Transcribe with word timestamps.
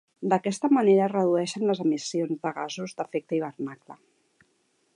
D'aquesta 0.33 0.69
manera 0.77 1.03
es 1.07 1.11
redueixen 1.11 1.67
les 1.71 1.81
emissions 1.83 2.39
de 2.47 2.53
gasos 2.55 2.97
d'efecte 3.01 3.39
hivernacle. 3.41 3.99